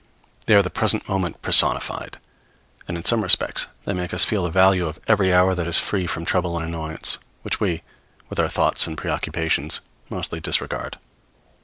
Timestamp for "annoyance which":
6.67-7.59